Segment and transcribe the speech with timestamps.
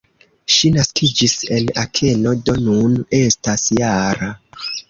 [0.53, 4.33] Ŝi naskiĝis en Akeno, do nun estas -jara.